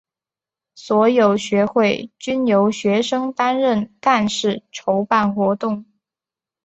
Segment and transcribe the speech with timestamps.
[0.73, 5.85] 所有学会均由学生担任干事筹办活动。